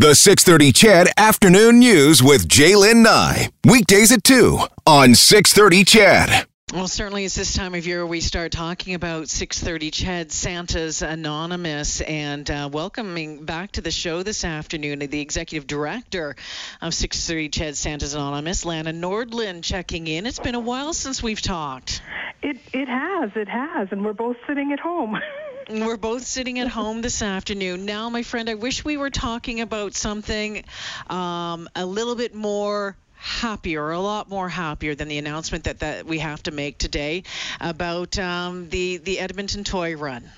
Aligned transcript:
The 0.00 0.14
630 0.14 0.72
Ched 0.72 1.08
Afternoon 1.18 1.78
News 1.78 2.22
with 2.22 2.48
Jaylen 2.48 3.02
Nye. 3.02 3.50
Weekdays 3.66 4.10
at 4.12 4.24
2 4.24 4.58
on 4.86 5.14
630 5.14 5.84
Ched. 5.84 6.46
Well, 6.72 6.88
certainly 6.88 7.26
it's 7.26 7.34
this 7.34 7.52
time 7.52 7.74
of 7.74 7.86
year 7.86 8.06
we 8.06 8.22
start 8.22 8.50
talking 8.50 8.94
about 8.94 9.24
6:30 9.24 9.90
Ched 9.90 10.30
Santa's 10.30 11.02
Anonymous 11.02 12.00
and 12.00 12.50
uh, 12.50 12.70
welcoming 12.72 13.44
back 13.44 13.72
to 13.72 13.82
the 13.82 13.90
show 13.90 14.22
this 14.22 14.42
afternoon 14.42 15.00
the 15.00 15.20
executive 15.20 15.66
director 15.66 16.34
of 16.80 16.94
6:30 16.94 17.50
Ched 17.50 17.76
Santa's 17.76 18.14
Anonymous, 18.14 18.64
Lana 18.64 18.94
Nordlund, 18.94 19.62
checking 19.62 20.06
in. 20.06 20.24
It's 20.24 20.38
been 20.38 20.54
a 20.54 20.60
while 20.60 20.94
since 20.94 21.22
we've 21.22 21.42
talked. 21.42 22.00
It 22.40 22.56
it 22.72 22.88
has, 22.88 23.32
it 23.36 23.50
has, 23.50 23.88
and 23.90 24.02
we're 24.02 24.14
both 24.14 24.38
sitting 24.46 24.72
at 24.72 24.80
home. 24.80 25.18
We're 25.72 25.96
both 25.96 26.26
sitting 26.26 26.58
at 26.58 26.66
home 26.66 27.00
this 27.00 27.22
afternoon. 27.22 27.84
Now, 27.84 28.10
my 28.10 28.24
friend, 28.24 28.50
I 28.50 28.54
wish 28.54 28.84
we 28.84 28.96
were 28.96 29.10
talking 29.10 29.60
about 29.60 29.94
something 29.94 30.64
um, 31.08 31.68
a 31.76 31.86
little 31.86 32.16
bit 32.16 32.34
more 32.34 32.96
happier, 33.14 33.90
a 33.90 34.00
lot 34.00 34.28
more 34.28 34.48
happier 34.48 34.96
than 34.96 35.06
the 35.06 35.18
announcement 35.18 35.64
that, 35.64 35.78
that 35.78 36.06
we 36.06 36.18
have 36.18 36.42
to 36.44 36.50
make 36.50 36.78
today 36.78 37.22
about 37.60 38.18
um, 38.18 38.68
the, 38.70 38.96
the 38.96 39.20
Edmonton 39.20 39.62
Toy 39.62 39.94
Run. 39.94 40.28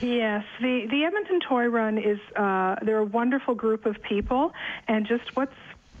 Yes, 0.00 0.44
the 0.62 0.86
the 0.90 1.04
Edmonton 1.04 1.40
Toy 1.46 1.66
Run 1.66 1.98
is 1.98 2.18
uh, 2.34 2.76
they're 2.80 2.98
a 2.98 3.04
wonderful 3.04 3.54
group 3.54 3.84
of 3.84 4.00
people, 4.00 4.54
and 4.88 5.06
just 5.06 5.36
what's 5.36 5.52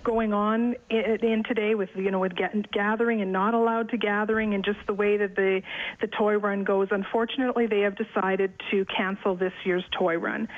going 0.04 0.32
on 0.32 0.76
in, 0.88 0.98
in 1.22 1.44
today 1.44 1.74
with 1.74 1.90
you 1.94 2.10
know 2.10 2.18
with 2.20 2.34
get, 2.34 2.70
gathering 2.72 3.20
and 3.20 3.32
not 3.32 3.54
allowed 3.54 3.90
to 3.90 3.96
gathering 3.96 4.54
and 4.54 4.64
just 4.64 4.78
the 4.86 4.94
way 4.94 5.16
that 5.16 5.36
the 5.36 5.62
the 6.00 6.06
toy 6.06 6.34
run 6.36 6.64
goes. 6.64 6.88
Unfortunately, 6.90 7.66
they 7.66 7.80
have 7.80 7.96
decided 7.96 8.52
to 8.70 8.84
cancel 8.86 9.34
this 9.34 9.52
year's 9.64 9.84
toy 9.96 10.16
run, 10.16 10.48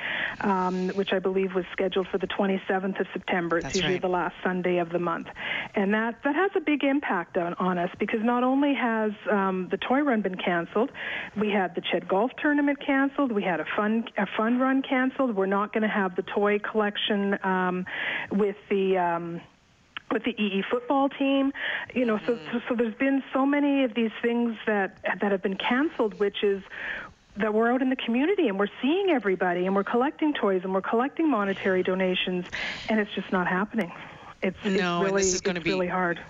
um, 0.41 0.88
which 0.91 1.12
I 1.12 1.19
believe 1.19 1.55
was 1.55 1.64
scheduled 1.73 2.09
for 2.09 2.19
the 2.19 2.27
27th 2.27 3.00
of 3.00 3.06
September. 3.12 3.59
It's 3.59 3.64
That's 3.64 3.77
usually 3.77 3.95
right. 3.95 4.02
the 4.02 4.09
last 4.09 4.34
Sunday 4.42 4.78
of 4.78 4.91
the 4.91 4.98
month, 4.98 5.28
and 5.74 5.92
that 5.95 6.22
that 6.24 6.34
has 6.34 6.50
a 6.56 6.61
big 6.61 6.84
impact 6.84 7.36
on, 7.36 7.55
on 7.55 7.78
us 7.78 7.91
because 7.98 8.20
not 8.22 8.45
only 8.45 8.74
has 8.74 9.12
um, 9.30 9.69
the 9.70 9.78
toy 9.78 10.00
run 10.00 10.22
been 10.22 10.36
canceled, 10.36 10.91
we 11.36 11.50
had 11.50 11.74
the 11.74 11.80
Ched 11.80 12.08
Golf 12.08 12.30
Tournament 12.41 12.78
canceled, 12.84 13.33
we 13.33 13.42
had 13.42 13.61
a 13.61 13.67
fun 13.77 14.05
a 14.17 14.27
fun 14.36 14.58
run 14.58 14.83
canceled. 14.83 15.36
We're 15.36 15.47
not 15.47 15.72
going 15.72 15.83
to 15.83 15.89
have 15.89 16.17
the 16.17 16.22
toy 16.22 16.58
collection 16.58 17.39
um, 17.45 17.86
with 18.30 18.56
the 18.69 18.98
um, 18.98 19.31
with 20.12 20.24
the 20.24 20.41
EE 20.41 20.62
football 20.70 21.08
team, 21.08 21.52
you 21.94 22.05
know, 22.05 22.18
so, 22.27 22.34
mm-hmm. 22.34 22.58
so 22.58 22.62
so 22.68 22.74
there's 22.74 22.94
been 22.94 23.22
so 23.32 23.46
many 23.46 23.84
of 23.84 23.94
these 23.94 24.10
things 24.20 24.56
that 24.66 24.98
that 25.20 25.32
have 25.32 25.42
been 25.42 25.56
canceled, 25.56 26.18
which 26.20 26.44
is 26.44 26.62
that 27.36 27.55
we're 27.55 27.72
out 27.72 27.80
in 27.80 27.88
the 27.88 27.96
community 27.96 28.46
and 28.48 28.58
we're 28.58 28.68
seeing 28.83 29.08
everybody 29.08 29.64
and 29.64 29.74
we're 29.74 29.84
collecting 29.84 30.34
toys 30.34 30.60
and 30.64 30.74
we're 30.74 30.83
collecting 30.83 31.30
monetary 31.30 31.83
donations, 31.83 32.44
and 32.88 33.00
it's 33.00 33.10
just 33.14 33.33
not 33.33 33.46
happening. 33.48 33.90
It's, 34.42 34.56
No, 34.64 35.02
it's 35.02 35.10
really 35.10 35.22
this 35.22 35.34
is 35.34 35.40
gonna 35.40 35.60
it's 35.60 35.64
be- 35.64 35.70
really 35.70 35.88
hard. 35.88 36.20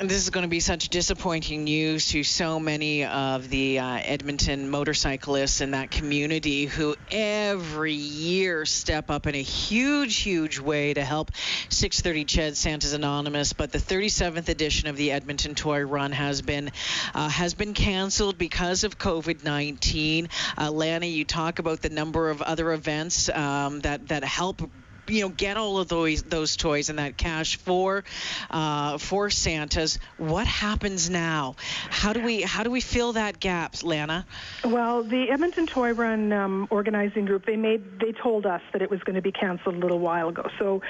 And 0.00 0.08
this 0.08 0.22
is 0.22 0.30
going 0.30 0.42
to 0.42 0.48
be 0.48 0.60
such 0.60 0.88
disappointing 0.88 1.64
news 1.64 2.08
to 2.08 2.24
so 2.24 2.58
many 2.58 3.04
of 3.04 3.50
the 3.50 3.78
uh, 3.78 4.00
Edmonton 4.02 4.70
motorcyclists 4.70 5.60
in 5.60 5.72
that 5.72 5.90
community 5.90 6.64
who 6.64 6.96
every 7.10 7.92
year 7.92 8.64
step 8.64 9.10
up 9.10 9.26
in 9.26 9.34
a 9.34 9.42
huge, 9.42 10.16
huge 10.16 10.58
way 10.58 10.94
to 10.94 11.04
help 11.04 11.30
630 11.68 12.24
Ched 12.24 12.56
Santa's 12.56 12.94
Anonymous. 12.94 13.52
But 13.52 13.70
the 13.70 13.78
37th 13.78 14.48
edition 14.48 14.88
of 14.88 14.96
the 14.96 15.12
Edmonton 15.12 15.54
Toy 15.54 15.82
Run 15.82 16.12
has 16.12 16.40
been 16.40 16.70
uh, 17.14 17.28
has 17.28 17.52
been 17.52 17.74
canceled 17.74 18.38
because 18.38 18.84
of 18.84 18.98
COVID-19. 18.98 20.30
Uh, 20.56 20.70
Lana, 20.70 21.06
you 21.06 21.26
talk 21.26 21.58
about 21.58 21.82
the 21.82 21.90
number 21.90 22.30
of 22.30 22.40
other 22.40 22.72
events 22.72 23.28
um, 23.28 23.80
that 23.80 24.08
that 24.08 24.24
help 24.24 24.62
you 25.08 25.22
know 25.22 25.28
get 25.28 25.56
all 25.56 25.78
of 25.78 25.88
those 25.88 26.22
those 26.22 26.56
toys 26.56 26.88
and 26.88 26.98
that 26.98 27.16
cash 27.16 27.56
for 27.56 28.04
uh, 28.50 28.98
for 28.98 29.30
Santas. 29.30 29.98
What 30.16 30.46
happens 30.46 31.10
now? 31.10 31.56
How 31.90 32.12
do 32.12 32.22
we 32.22 32.42
how 32.42 32.62
do 32.62 32.70
we 32.70 32.80
fill 32.80 33.14
that 33.14 33.40
gap, 33.40 33.82
Lana? 33.82 34.26
Well, 34.64 35.02
the 35.02 35.30
Edmonton 35.30 35.66
Toy 35.66 35.92
Run 35.92 36.32
um, 36.32 36.66
organizing 36.70 37.24
group 37.24 37.46
they 37.46 37.56
made 37.56 38.00
they 38.00 38.12
told 38.12 38.46
us 38.46 38.62
that 38.72 38.82
it 38.82 38.90
was 38.90 39.02
going 39.02 39.16
to 39.16 39.22
be 39.22 39.32
canceled 39.32 39.74
a 39.74 39.78
little 39.78 39.98
while 39.98 40.28
ago. 40.28 40.48
So 40.58 40.82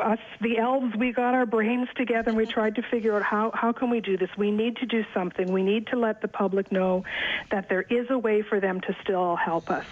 us 0.00 0.18
the 0.40 0.58
elves 0.58 0.94
we 0.96 1.12
got 1.12 1.34
our 1.34 1.46
brains 1.46 1.88
together 1.94 2.30
and 2.30 2.36
we 2.36 2.46
tried 2.46 2.74
to 2.76 2.82
figure 2.82 3.16
out 3.16 3.22
how 3.22 3.50
how 3.54 3.72
can 3.72 3.90
we 3.90 4.00
do 4.00 4.16
this. 4.16 4.30
We 4.36 4.50
need 4.50 4.76
to 4.76 4.86
do 4.86 5.04
something. 5.14 5.52
We 5.52 5.62
need 5.62 5.86
to 5.88 5.96
let 5.96 6.20
the 6.20 6.28
public 6.28 6.72
know 6.72 7.04
that 7.50 7.68
there 7.68 7.82
is 7.82 8.06
a 8.10 8.18
way 8.18 8.42
for 8.42 8.60
them 8.60 8.80
to 8.82 8.96
still 9.02 9.36
help 9.36 9.70
us. 9.70 9.86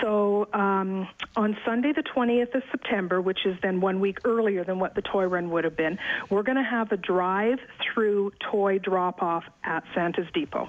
So 0.00 0.48
um, 0.52 1.08
on 1.36 1.56
Sunday 1.64 1.92
the 1.92 2.02
20th 2.02 2.54
of 2.54 2.62
September, 2.70 2.91
which 3.20 3.46
is 3.46 3.56
then 3.62 3.80
one 3.80 4.00
week 4.00 4.18
earlier 4.24 4.64
than 4.64 4.78
what 4.78 4.94
the 4.94 5.02
toy 5.02 5.24
run 5.24 5.50
would 5.50 5.64
have 5.64 5.76
been, 5.76 5.98
we're 6.30 6.42
going 6.42 6.56
to 6.56 6.62
have 6.62 6.92
a 6.92 6.96
drive-through 6.96 8.32
toy 8.50 8.78
drop-off 8.78 9.44
at 9.64 9.82
Santa's 9.94 10.26
Depot. 10.34 10.68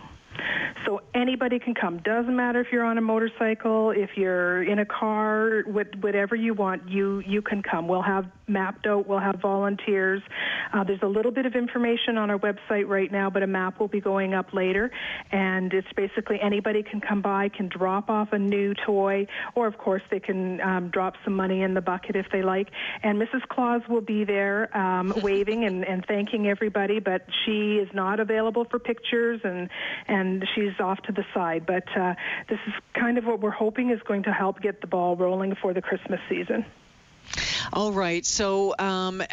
So 0.86 1.02
anybody 1.14 1.60
can 1.60 1.74
come. 1.74 2.00
Doesn't 2.00 2.36
matter 2.36 2.60
if 2.60 2.68
you're 2.72 2.84
on 2.84 2.98
a 2.98 3.02
motorcycle, 3.02 3.92
if 3.92 4.12
you're 4.16 4.64
in 4.64 4.80
a 4.80 4.86
car, 4.86 5.64
what- 5.66 5.96
whatever 5.98 6.36
you 6.36 6.54
want, 6.54 6.90
you 6.90 7.24
you 7.26 7.42
can 7.42 7.62
come. 7.62 7.88
We'll 7.88 8.02
have 8.02 8.26
mapped 8.48 8.86
out. 8.86 9.08
We'll 9.08 9.20
have 9.20 9.36
volunteers. 9.42 10.22
Uh, 10.74 10.84
there's 10.84 11.02
a 11.02 11.08
little 11.08 11.32
bit 11.32 11.46
of 11.46 11.56
information 11.56 12.18
on 12.18 12.30
our 12.30 12.40
website 12.40 12.88
right 12.88 13.12
now, 13.12 13.30
but 13.30 13.44
a 13.44 13.48
map 13.48 13.80
will 13.80 13.88
be 13.88 14.02
going 14.02 14.34
up 14.34 14.54
later. 14.54 14.92
And 15.32 15.74
it's 15.74 15.92
basically 15.96 16.40
anybody 16.42 16.84
can 16.84 17.00
come 17.00 17.22
by, 17.22 17.50
can 17.50 17.70
drop 17.70 18.10
off 18.10 18.34
a 18.34 18.40
new 18.40 18.74
toy, 18.74 19.28
or 19.56 19.68
of 19.68 19.78
course 19.78 20.02
they 20.10 20.20
can 20.20 20.60
um, 20.62 20.90
drop 20.90 21.16
some 21.24 21.34
money 21.34 21.62
in 21.62 21.74
the 21.74 21.82
bucket 21.82 22.16
if 22.16 22.26
they 22.32 22.42
like. 22.42 22.70
And 23.02 23.22
Mrs. 23.22 23.48
Claus 23.48 23.82
will 23.88 24.02
be 24.02 24.24
there 24.24 24.76
um, 24.76 25.14
waving 25.22 25.64
and, 25.66 25.86
and 25.86 26.06
thanking 26.06 26.48
everybody, 26.48 27.00
but 27.00 27.26
she 27.46 27.78
is 27.78 27.90
not 27.94 28.20
available 28.20 28.66
for 28.66 28.80
pictures 28.80 29.42
and 29.44 29.70
and 30.08 30.23
she's 30.54 30.80
off 30.80 31.02
to 31.04 31.12
the 31.12 31.26
side. 31.34 31.66
But 31.66 31.86
uh, 31.98 32.16
this 32.50 32.60
is 32.68 32.74
kind 32.94 33.18
of 33.18 33.26
what 33.26 33.40
we're 33.40 33.52
hoping 33.52 33.90
is 33.90 34.00
going 34.08 34.24
to 34.24 34.34
help 34.34 34.62
get 34.62 34.82
the 34.82 34.88
ball 34.88 35.16
rolling 35.16 35.56
for 35.62 35.74
the 35.74 35.82
Christmas 35.82 36.20
season. 36.30 36.66
All 37.72 37.92
right, 37.92 38.26
so 38.26 38.76
um, 38.78 39.24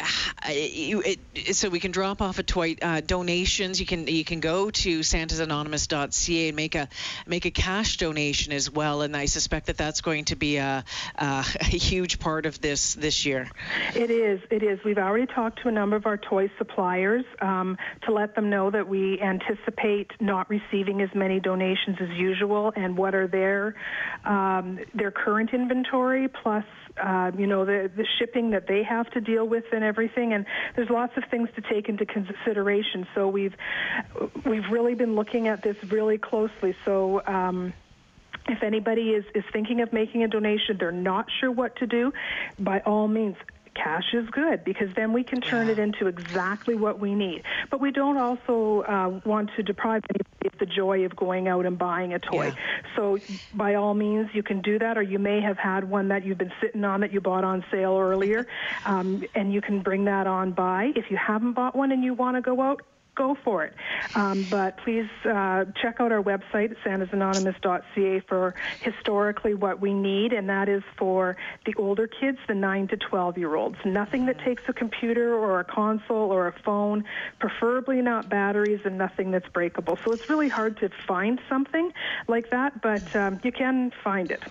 you, 0.49 1.03
it, 1.05 1.55
so 1.55 1.69
we 1.69 1.79
can 1.79 1.91
drop 1.91 2.21
off 2.21 2.39
a 2.39 2.43
toy 2.43 2.75
uh, 2.81 3.01
donations. 3.01 3.79
You 3.79 3.85
can 3.85 4.07
you 4.07 4.23
can 4.23 4.39
go 4.39 4.71
to 4.71 4.99
santasanonymous.ca 5.01 6.47
and 6.47 6.55
make 6.55 6.75
a 6.75 6.87
make 7.27 7.45
a 7.45 7.51
cash 7.51 7.97
donation 7.97 8.53
as 8.53 8.69
well. 8.71 9.01
And 9.01 9.15
I 9.15 9.25
suspect 9.25 9.67
that 9.67 9.77
that's 9.77 10.01
going 10.01 10.25
to 10.25 10.35
be 10.35 10.57
a, 10.57 10.83
a, 11.15 11.45
a 11.59 11.63
huge 11.63 12.19
part 12.19 12.45
of 12.45 12.59
this 12.61 12.95
this 12.95 13.25
year. 13.25 13.49
It 13.95 14.09
is. 14.09 14.41
It 14.49 14.63
is. 14.63 14.79
We've 14.83 14.97
already 14.97 15.27
talked 15.27 15.61
to 15.63 15.67
a 15.67 15.71
number 15.71 15.95
of 15.95 16.05
our 16.05 16.17
toy 16.17 16.49
suppliers 16.57 17.25
um, 17.41 17.77
to 18.03 18.11
let 18.11 18.35
them 18.35 18.49
know 18.49 18.71
that 18.71 18.87
we 18.87 19.21
anticipate 19.21 20.11
not 20.19 20.49
receiving 20.49 21.01
as 21.01 21.09
many 21.13 21.39
donations 21.39 21.97
as 21.99 22.09
usual, 22.09 22.73
and 22.75 22.97
what 22.97 23.13
are 23.13 23.27
their 23.27 23.75
um, 24.25 24.79
their 24.95 25.11
current 25.11 25.53
inventory 25.53 26.27
plus. 26.27 26.65
Uh, 27.01 27.31
you 27.37 27.47
know 27.47 27.63
the 27.63 27.80
the 27.87 28.05
shipping 28.19 28.51
that 28.51 28.67
they 28.67 28.83
have 28.83 29.09
to 29.11 29.21
deal 29.21 29.47
with 29.47 29.65
and 29.71 29.83
everything, 29.83 30.33
and 30.33 30.45
there's 30.75 30.89
lots 30.89 31.15
of 31.17 31.23
things 31.29 31.49
to 31.55 31.61
take 31.61 31.89
into 31.89 32.05
consideration. 32.05 33.07
So 33.15 33.27
we've 33.27 33.55
we've 34.45 34.69
really 34.69 34.95
been 34.95 35.15
looking 35.15 35.47
at 35.47 35.63
this 35.63 35.77
really 35.89 36.17
closely. 36.17 36.75
So. 36.85 37.21
Um, 37.25 37.73
if 38.47 38.63
anybody 38.63 39.11
is, 39.11 39.23
is 39.35 39.43
thinking 39.53 39.81
of 39.81 39.93
making 39.93 40.23
a 40.23 40.27
donation, 40.27 40.77
they're 40.79 40.91
not 40.91 41.27
sure 41.39 41.51
what 41.51 41.75
to 41.75 41.85
do, 41.85 42.11
by 42.57 42.79
all 42.79 43.07
means, 43.07 43.35
cash 43.75 44.13
is 44.13 44.27
good 44.29 44.63
because 44.63 44.93
then 44.95 45.13
we 45.13 45.23
can 45.23 45.41
turn 45.41 45.69
it 45.69 45.79
into 45.79 46.07
exactly 46.07 46.75
what 46.75 46.99
we 46.99 47.13
need. 47.13 47.43
But 47.69 47.79
we 47.79 47.91
don't 47.91 48.17
also 48.17 48.81
uh, 48.81 49.19
want 49.25 49.51
to 49.57 49.63
deprive 49.63 50.03
anybody 50.09 50.30
the 50.61 50.65
joy 50.65 51.03
of 51.03 51.13
going 51.15 51.49
out 51.49 51.65
and 51.65 51.77
buying 51.77 52.13
a 52.13 52.19
toy. 52.19 52.45
Yeah. 52.45 52.55
So 52.95 53.17
by 53.53 53.75
all 53.75 53.93
means, 53.93 54.29
you 54.33 54.43
can 54.43 54.61
do 54.61 54.79
that, 54.79 54.97
or 54.97 55.01
you 55.01 55.19
may 55.19 55.41
have 55.41 55.57
had 55.57 55.89
one 55.89 56.07
that 56.09 56.23
you've 56.23 56.37
been 56.37 56.53
sitting 56.61 56.85
on 56.85 57.01
that 57.01 57.11
you 57.11 57.19
bought 57.19 57.43
on 57.43 57.65
sale 57.69 57.97
earlier, 57.97 58.47
um, 58.85 59.25
and 59.35 59.51
you 59.51 59.59
can 59.59 59.81
bring 59.81 60.05
that 60.05 60.27
on 60.27 60.51
by. 60.51 60.93
If 60.95 61.11
you 61.11 61.17
haven't 61.17 61.53
bought 61.53 61.75
one 61.75 61.91
and 61.91 62.03
you 62.03 62.13
want 62.13 62.37
to 62.37 62.41
go 62.41 62.61
out, 62.61 62.81
go 63.15 63.35
for 63.43 63.63
it. 63.63 63.73
Um, 64.15 64.47
but 64.49 64.77
please 64.77 65.07
uh, 65.25 65.65
check 65.81 65.97
out 65.99 66.11
our 66.11 66.23
website, 66.23 66.75
santasanonymous.ca, 66.85 68.21
for 68.27 68.55
historically 68.81 69.53
what 69.53 69.81
we 69.81 69.93
need, 69.93 70.33
and 70.33 70.49
that 70.49 70.69
is 70.69 70.83
for 70.97 71.37
the 71.65 71.73
older 71.77 72.07
kids, 72.07 72.37
the 72.47 72.55
9 72.55 72.87
to 72.89 72.97
12 72.97 73.37
year 73.37 73.55
olds. 73.55 73.77
Nothing 73.85 74.25
that 74.27 74.39
takes 74.39 74.63
a 74.67 74.73
computer 74.73 75.33
or 75.35 75.59
a 75.59 75.63
console 75.63 76.31
or 76.31 76.47
a 76.47 76.53
phone, 76.63 77.03
preferably 77.39 78.01
not 78.01 78.29
batteries, 78.29 78.81
and 78.85 78.97
nothing 78.97 79.31
that's 79.31 79.47
breakable. 79.49 79.97
So 80.05 80.11
it's 80.13 80.29
really 80.29 80.49
hard 80.49 80.77
to 80.79 80.89
find 81.07 81.39
something 81.49 81.91
like 82.27 82.49
that, 82.51 82.81
but 82.81 83.15
um, 83.15 83.39
you 83.43 83.51
can 83.51 83.91
find 84.03 84.31
it. 84.31 84.41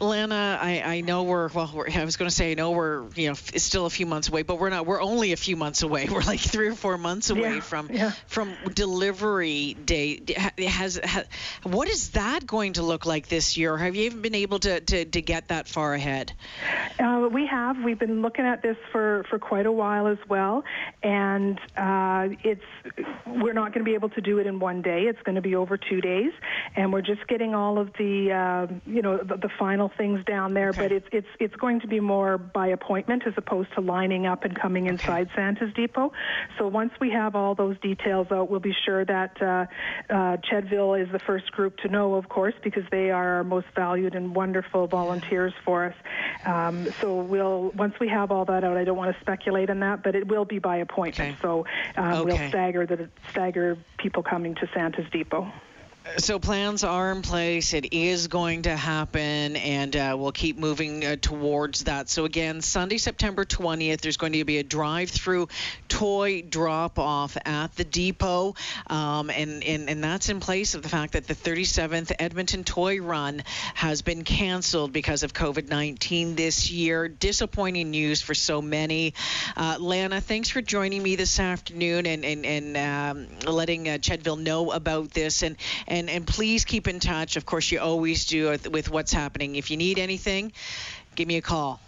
Lana, 0.00 0.58
I, 0.60 0.82
I 0.82 1.00
know 1.00 1.24
we're 1.24 1.48
well. 1.48 1.70
We're, 1.74 1.88
I 1.90 2.04
was 2.04 2.16
going 2.16 2.28
to 2.28 2.34
say 2.34 2.52
I 2.52 2.54
know 2.54 2.70
we're 2.70 3.04
you 3.16 3.28
know 3.28 3.34
still 3.34 3.86
a 3.86 3.90
few 3.90 4.06
months 4.06 4.28
away, 4.28 4.42
but 4.42 4.58
we're 4.58 4.70
not. 4.70 4.86
We're 4.86 5.02
only 5.02 5.32
a 5.32 5.36
few 5.36 5.56
months 5.56 5.82
away. 5.82 6.08
We're 6.10 6.22
like 6.22 6.40
three 6.40 6.68
or 6.68 6.74
four 6.74 6.98
months 6.98 7.30
away 7.30 7.54
Yeah, 7.54 7.60
from 7.60 7.90
yeah. 7.92 8.12
from 8.26 8.54
delivery 8.74 9.74
date. 9.74 10.36
Has, 10.58 11.00
has 11.02 11.26
what 11.62 11.88
is 11.88 12.10
that 12.10 12.46
going 12.46 12.74
to 12.74 12.82
look 12.82 13.06
like 13.06 13.28
this 13.28 13.56
year? 13.56 13.76
Have 13.76 13.96
you 13.96 14.04
even 14.04 14.22
been 14.22 14.34
able 14.34 14.58
to 14.60 14.80
to, 14.80 15.04
to 15.04 15.22
get 15.22 15.48
that 15.48 15.68
far 15.68 15.94
ahead? 15.94 16.32
Uh, 16.98 17.28
we 17.32 17.46
have. 17.46 17.76
We've 17.82 17.98
been 17.98 18.22
looking 18.22 18.44
at 18.44 18.62
this 18.62 18.76
for, 18.92 19.24
for 19.28 19.38
quite 19.38 19.66
a 19.66 19.72
while 19.72 20.06
as 20.06 20.18
well, 20.28 20.64
and 21.02 21.58
uh, 21.76 22.28
it's 22.42 22.62
we're 23.26 23.52
not 23.52 23.72
going 23.72 23.84
to 23.84 23.88
be 23.88 23.94
able 23.94 24.10
to 24.10 24.20
do 24.20 24.38
it 24.38 24.46
in 24.46 24.60
one 24.60 24.82
day. 24.82 25.02
It's 25.02 25.22
going 25.22 25.36
to 25.36 25.42
be 25.42 25.54
over 25.54 25.76
two 25.76 26.00
days, 26.00 26.32
and 26.76 26.92
we're 26.92 27.02
just 27.02 27.26
getting 27.26 27.54
all 27.54 27.78
of 27.78 27.92
the 27.98 28.32
uh, 28.32 28.74
you 28.86 29.02
know 29.02 29.18
the, 29.18 29.36
the 29.36 29.50
final 29.58 29.87
things 29.96 30.24
down 30.24 30.54
there. 30.54 30.70
Okay. 30.70 30.82
But 30.82 30.92
it's 30.92 31.06
it's 31.12 31.26
it's 31.40 31.56
going 31.56 31.80
to 31.80 31.86
be 31.86 32.00
more 32.00 32.38
by 32.38 32.68
appointment 32.68 33.22
as 33.26 33.34
opposed 33.36 33.72
to 33.74 33.80
lining 33.80 34.26
up 34.26 34.44
and 34.44 34.58
coming 34.58 34.86
inside 34.86 35.30
Santa's 35.34 35.72
Depot. 35.74 36.12
So 36.58 36.68
once 36.68 36.92
we 37.00 37.10
have 37.10 37.34
all 37.34 37.54
those 37.54 37.78
details 37.80 38.28
out, 38.30 38.50
we'll 38.50 38.60
be 38.60 38.74
sure 38.84 39.04
that 39.04 39.40
uh, 39.40 39.66
uh, 40.12 40.36
Chedville 40.38 41.00
is 41.00 41.10
the 41.12 41.18
first 41.18 41.50
group 41.52 41.76
to 41.78 41.88
know, 41.88 42.14
of 42.14 42.28
course, 42.28 42.54
because 42.62 42.84
they 42.90 43.10
are 43.10 43.36
our 43.36 43.44
most 43.44 43.66
valued 43.74 44.14
and 44.14 44.34
wonderful 44.34 44.86
volunteers 44.86 45.52
for 45.64 45.86
us. 45.86 45.94
Um, 46.44 46.88
so 47.00 47.16
we'll 47.16 47.70
once 47.74 47.94
we 48.00 48.08
have 48.08 48.30
all 48.30 48.44
that 48.46 48.64
out, 48.64 48.76
I 48.76 48.84
don't 48.84 48.96
want 48.96 49.14
to 49.14 49.20
speculate 49.20 49.70
on 49.70 49.80
that, 49.80 50.02
but 50.02 50.14
it 50.14 50.26
will 50.28 50.44
be 50.44 50.58
by 50.58 50.76
appointment. 50.78 51.32
Okay. 51.32 51.42
So 51.42 51.66
Okay. 51.98 52.24
we'll 52.24 52.48
stagger 52.48 52.86
the 52.86 53.08
stagger 53.30 53.76
people 53.98 54.22
coming 54.22 54.54
to 54.56 54.68
Santa's 54.74 55.06
Depot. 55.10 55.50
So 56.16 56.38
plans 56.38 56.84
are 56.84 57.12
in 57.12 57.22
place. 57.22 57.74
It 57.74 57.92
is 57.92 58.28
going 58.28 58.62
to 58.62 58.74
happen, 58.74 59.56
and 59.56 59.94
uh, 59.94 60.16
we'll 60.18 60.32
keep 60.32 60.58
moving 60.58 61.04
uh, 61.04 61.16
towards 61.20 61.84
that. 61.84 62.08
So 62.08 62.24
again, 62.24 62.62
Sunday, 62.62 62.96
September 62.98 63.44
20th, 63.44 64.00
there's 64.00 64.16
going 64.16 64.32
to 64.32 64.44
be 64.44 64.58
a 64.58 64.62
drive-through 64.62 65.48
toy 65.88 66.42
drop-off 66.42 67.36
at 67.44 67.74
the 67.76 67.84
depot, 67.84 68.54
um, 68.86 69.30
and, 69.30 69.62
and 69.62 69.90
and 69.90 70.02
that's 70.02 70.28
in 70.28 70.40
place 70.40 70.74
of 70.74 70.82
the 70.82 70.88
fact 70.88 71.12
that 71.12 71.26
the 71.26 71.34
37th 71.34 72.12
Edmonton 72.18 72.64
Toy 72.64 73.00
Run 73.00 73.42
has 73.74 74.02
been 74.02 74.24
canceled 74.24 74.92
because 74.92 75.22
of 75.22 75.32
COVID-19 75.34 76.36
this 76.36 76.70
year. 76.70 77.08
Disappointing 77.08 77.90
news 77.90 78.22
for 78.22 78.34
so 78.34 78.62
many. 78.62 79.14
Uh, 79.56 79.76
Lana, 79.78 80.20
thanks 80.20 80.48
for 80.48 80.62
joining 80.62 81.02
me 81.02 81.16
this 81.16 81.38
afternoon 81.38 82.06
and 82.06 82.24
and 82.24 82.46
and 82.46 82.76
um, 82.76 83.26
letting 83.46 83.88
uh, 83.88 83.98
Chedville 83.98 84.40
know 84.40 84.70
about 84.70 85.10
this 85.10 85.42
and 85.42 85.56
and 85.86 85.97
and 86.06 86.26
please 86.26 86.64
keep 86.66 86.86
in 86.86 87.00
touch. 87.00 87.36
Of 87.36 87.46
course, 87.46 87.72
you 87.72 87.80
always 87.80 88.26
do 88.26 88.50
with, 88.50 88.68
with 88.68 88.90
what's 88.90 89.12
happening. 89.12 89.56
If 89.56 89.70
you 89.70 89.78
need 89.78 89.98
anything, 89.98 90.52
give 91.14 91.26
me 91.26 91.38
a 91.38 91.42
call. 91.42 91.80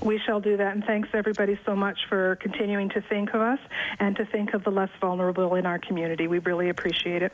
We 0.00 0.18
shall 0.18 0.40
do 0.40 0.56
that, 0.56 0.74
and 0.74 0.84
thanks 0.84 1.10
everybody 1.12 1.58
so 1.64 1.76
much 1.76 1.98
for 2.08 2.36
continuing 2.36 2.88
to 2.90 3.00
think 3.02 3.34
of 3.34 3.40
us 3.40 3.58
and 4.00 4.16
to 4.16 4.24
think 4.24 4.54
of 4.54 4.64
the 4.64 4.70
less 4.70 4.90
vulnerable 5.00 5.54
in 5.54 5.66
our 5.66 5.78
community. 5.78 6.26
We 6.26 6.38
really 6.40 6.68
appreciate 6.68 7.22
it. 7.22 7.32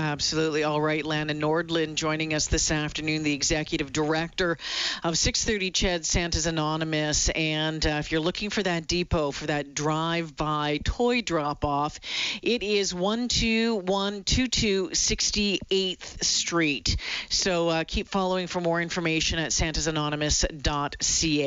Absolutely. 0.00 0.64
All 0.64 0.80
right, 0.80 1.04
Lana 1.04 1.34
Nordlund 1.34 1.96
joining 1.96 2.32
us 2.32 2.46
this 2.46 2.70
afternoon, 2.70 3.22
the 3.22 3.34
executive 3.34 3.92
director 3.92 4.56
of 5.04 5.18
630 5.18 5.70
Ched 5.72 6.06
Santa's 6.06 6.46
Anonymous. 6.46 7.28
And 7.28 7.84
uh, 7.84 7.98
if 8.00 8.10
you're 8.10 8.22
looking 8.22 8.48
for 8.48 8.62
that 8.62 8.86
depot, 8.86 9.30
for 9.30 9.48
that 9.48 9.74
drive-by 9.74 10.80
toy 10.84 11.20
drop-off, 11.20 12.00
it 12.40 12.62
is 12.62 12.92
12122 12.92 14.88
68th 14.88 16.24
Street. 16.24 16.96
So 17.28 17.68
uh, 17.68 17.84
keep 17.86 18.08
following 18.08 18.46
for 18.46 18.62
more 18.62 18.80
information 18.80 19.38
at 19.38 19.50
santasanonymous.ca. 19.50 21.40